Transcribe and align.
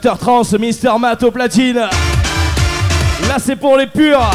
L'after 0.00 0.24
trans, 0.24 0.52
Mister 0.60 0.92
Matt 0.96 1.28
platine. 1.30 1.74
Là, 1.74 3.36
c'est 3.38 3.56
pour 3.56 3.76
les 3.76 3.88
purs. 3.88 4.30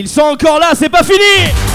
Ils 0.00 0.06
sont 0.08 0.20
encore 0.20 0.60
là, 0.60 0.74
c'est 0.76 0.88
pas 0.88 1.02
fini 1.02 1.67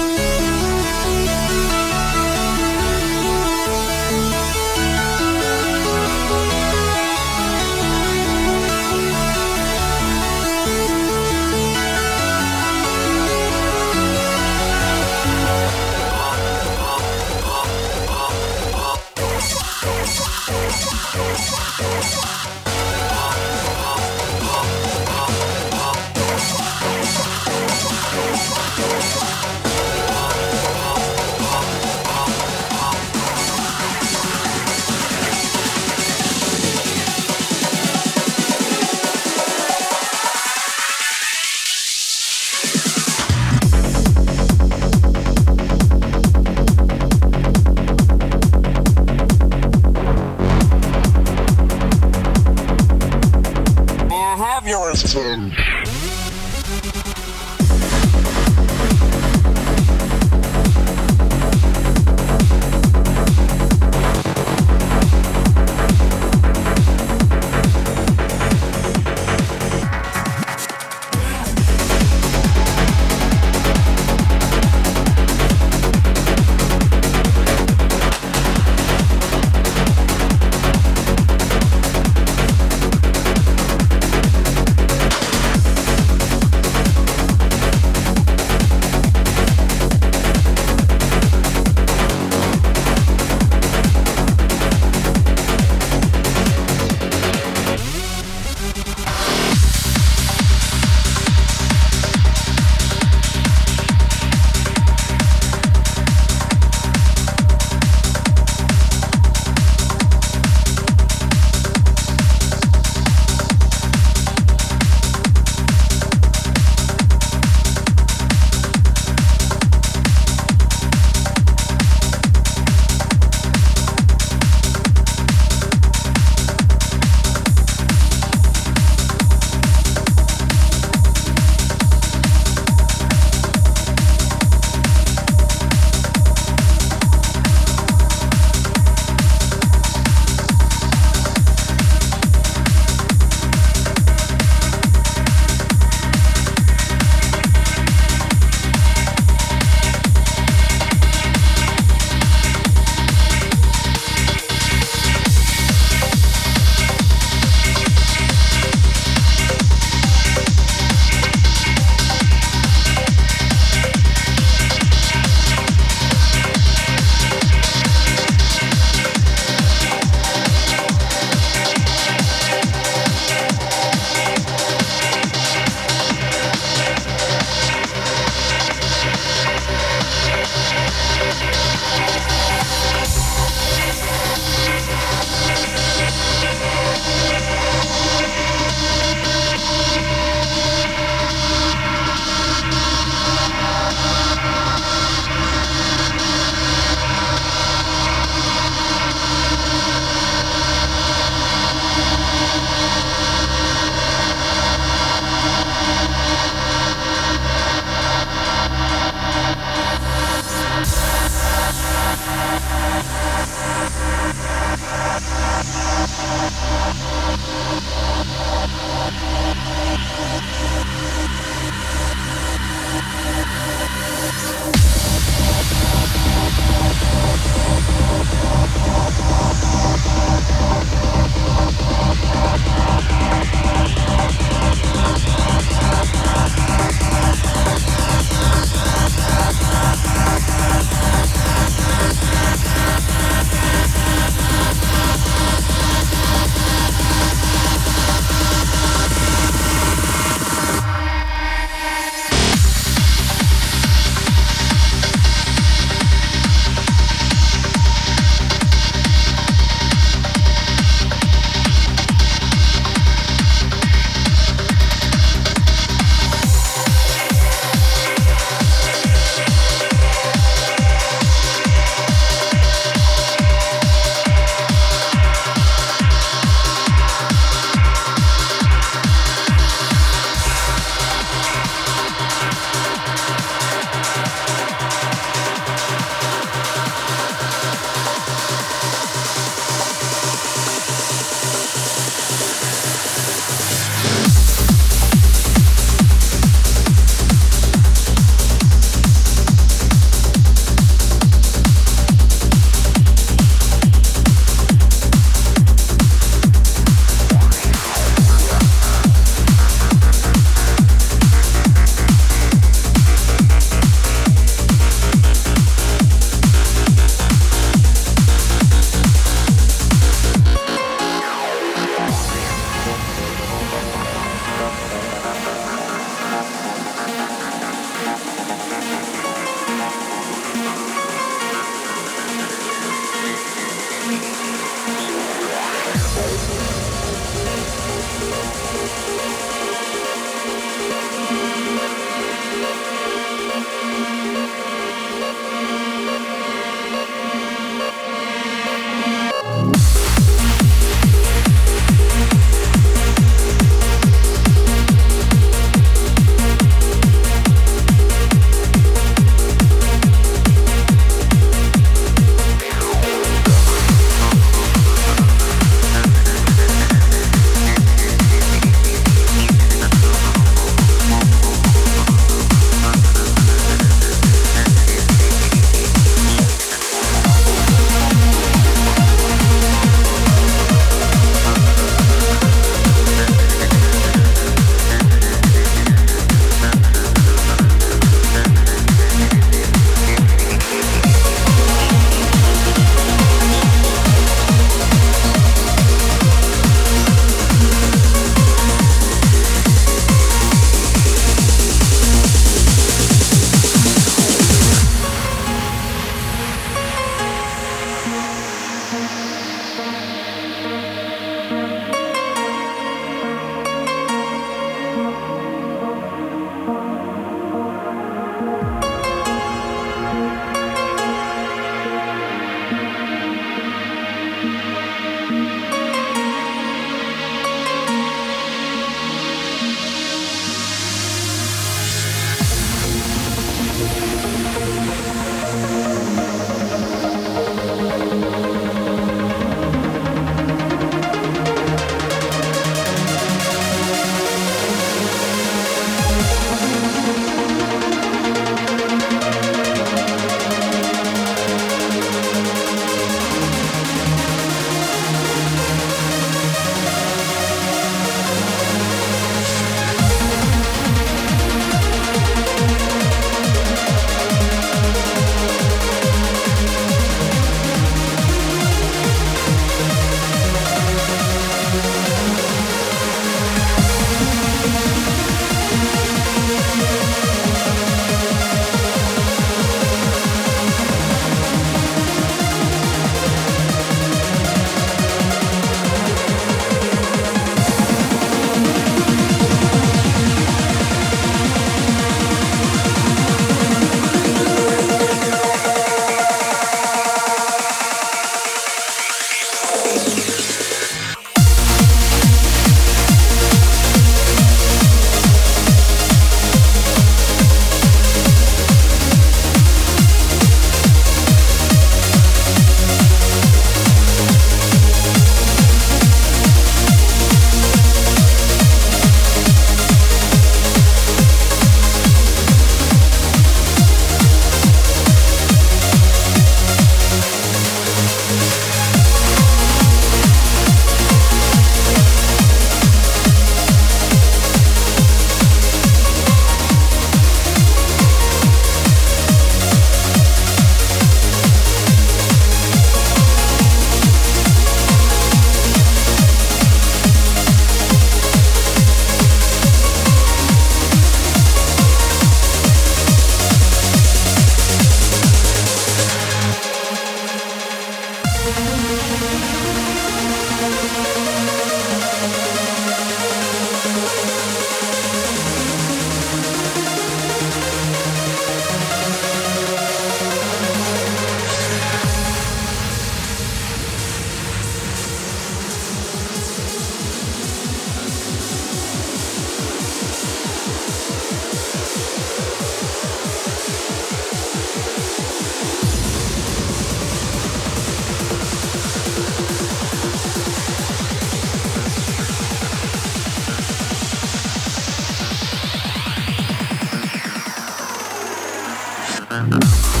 Uh-huh. 599.31 600.00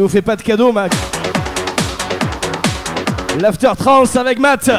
Il 0.00 0.02
vous 0.02 0.08
fait 0.08 0.22
pas 0.22 0.34
de 0.34 0.40
cadeau, 0.40 0.72
Mac. 0.72 0.90
L'after 3.38 3.72
trance 3.76 4.16
avec 4.16 4.38
Matt. 4.38 4.70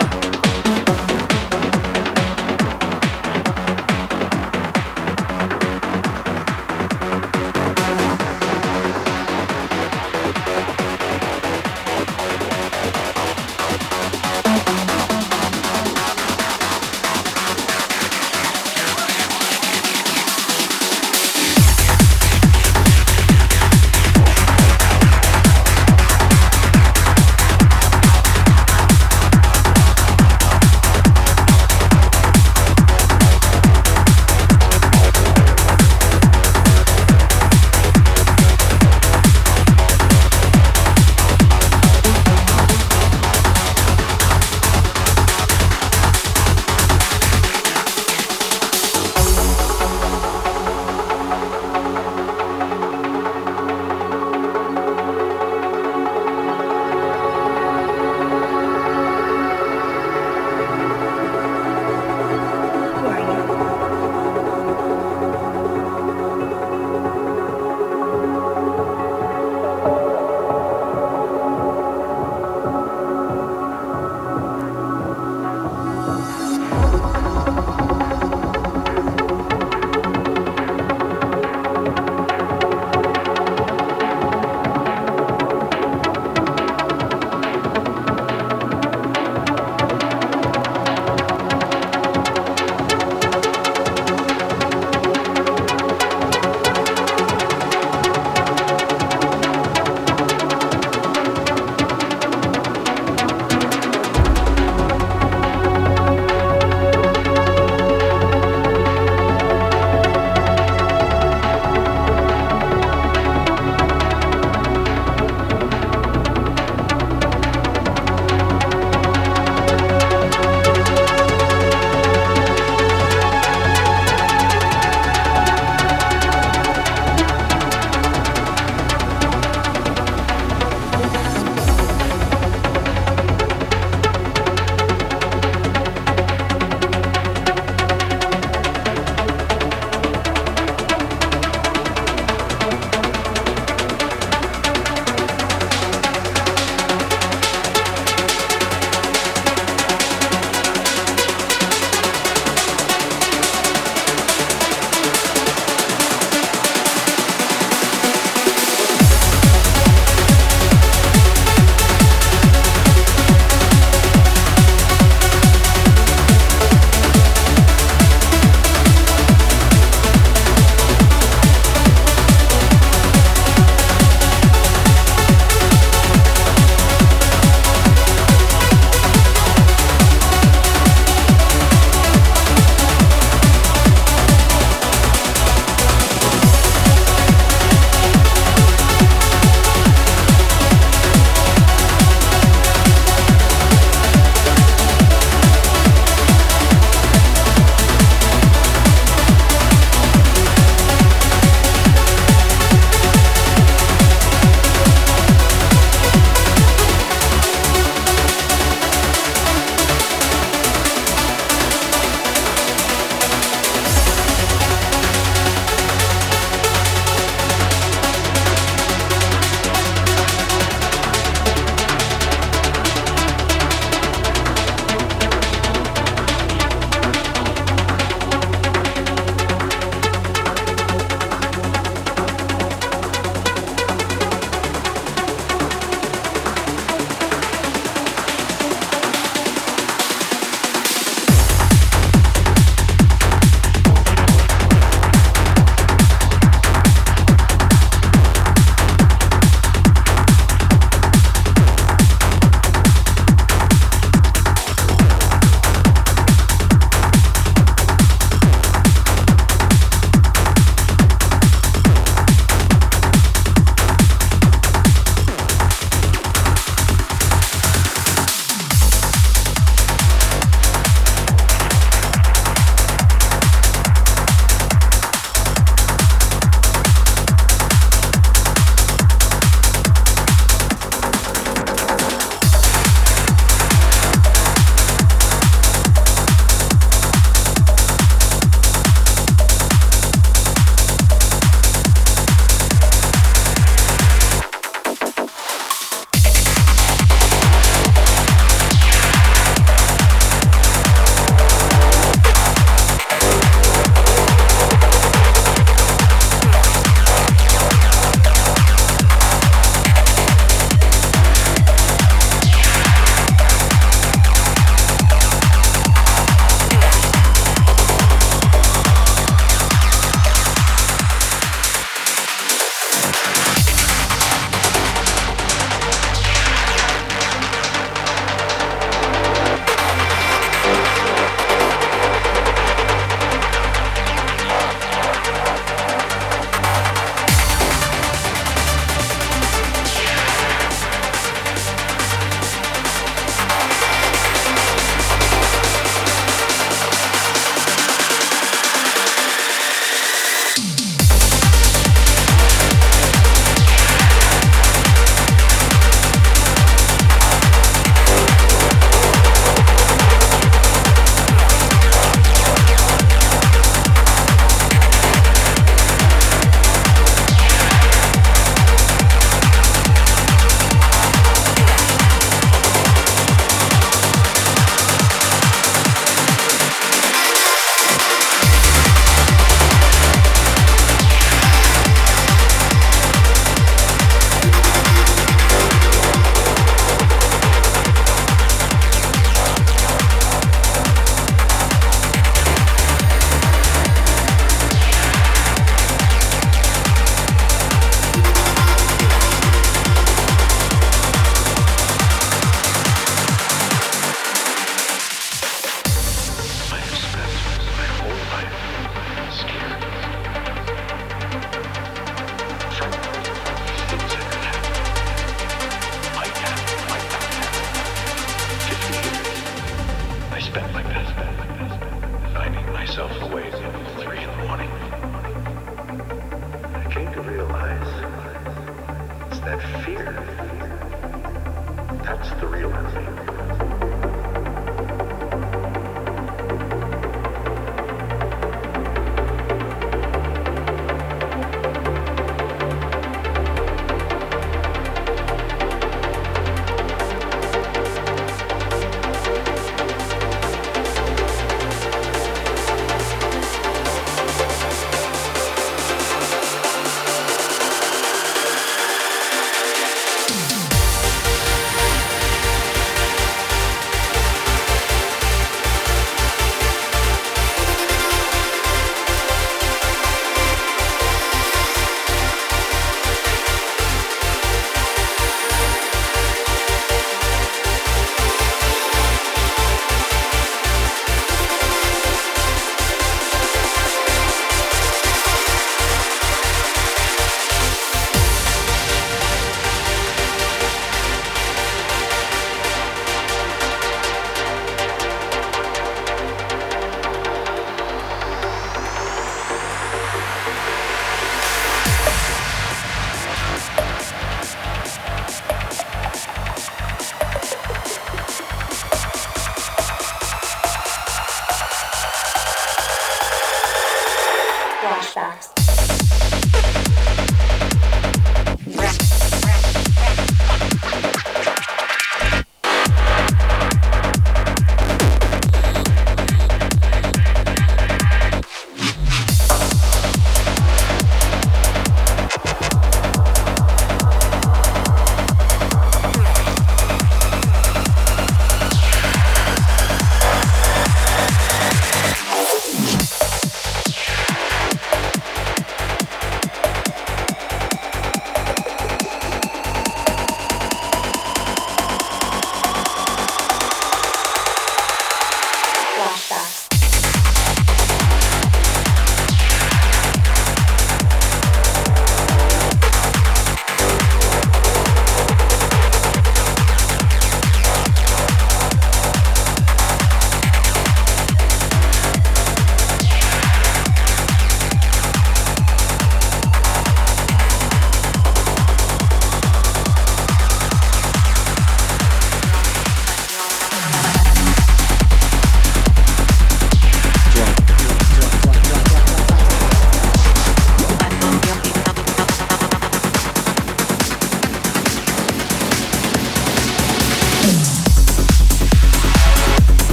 Fast. 515.11 515.60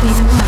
Please. 0.00 0.39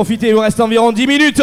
Allez, 0.00 0.06
profitez, 0.06 0.28
il 0.28 0.34
vous 0.34 0.40
reste 0.40 0.58
environ 0.60 0.92
10 0.92 1.06
minutes. 1.06 1.42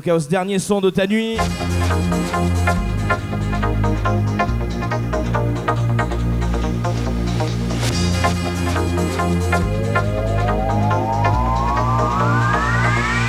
Bocaos, 0.00 0.28
dernier 0.30 0.58
son 0.58 0.80
de 0.80 0.88
ta 0.88 1.06
nuit. 1.06 1.36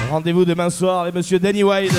Rendez-vous 0.09 0.45
demain 0.45 0.69
soir 0.69 1.01
avec 1.01 1.13
Monsieur 1.13 1.39
Danny 1.39 1.61
Wilde. 1.61 1.91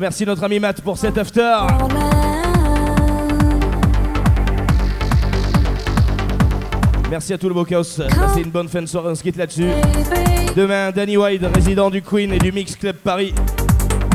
Merci 0.00 0.24
notre 0.24 0.44
ami 0.44 0.60
Matt 0.60 0.80
pour 0.80 0.96
cet 0.96 1.18
after. 1.18 1.58
Merci 7.10 7.32
à 7.32 7.38
tout 7.38 7.48
le 7.48 7.64
chaos. 7.64 7.82
Passez 8.08 8.42
une 8.42 8.50
bonne 8.50 8.68
fin 8.68 8.82
de 8.82 8.86
soirée, 8.86 9.08
on 9.10 9.14
se 9.14 9.22
quitte 9.22 9.36
là-dessus. 9.36 9.70
Demain, 10.54 10.92
Danny 10.92 11.16
White, 11.16 11.42
résident 11.54 11.90
du 11.90 12.02
Queen 12.02 12.32
et 12.32 12.38
du 12.38 12.52
Mix 12.52 12.76
Club 12.76 12.96
Paris, 12.96 13.34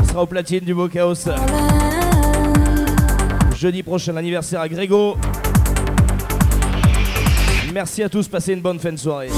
sera 0.08 0.22
au 0.22 0.26
platine 0.26 0.60
du 0.60 0.74
chaos. 0.88 1.14
Jeudi 3.56 3.82
prochain, 3.82 4.16
anniversaire 4.16 4.60
à 4.60 4.68
Grégo. 4.68 5.16
Merci 7.72 8.02
à 8.02 8.08
tous, 8.08 8.28
passez 8.28 8.52
une 8.52 8.60
bonne 8.60 8.78
fin 8.78 8.92
de 8.92 8.96
soirée. 8.96 9.30